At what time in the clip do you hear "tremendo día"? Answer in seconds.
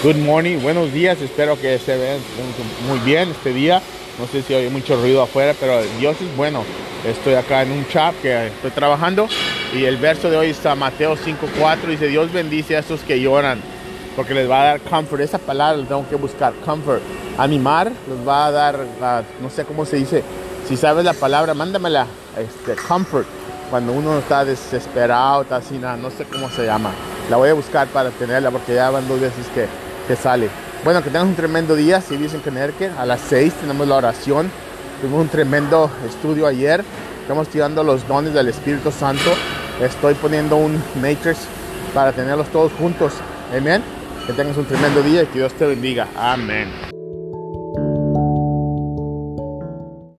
31.34-32.00, 44.66-45.22